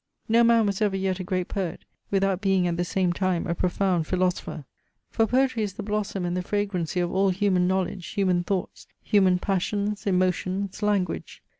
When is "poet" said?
1.47-1.85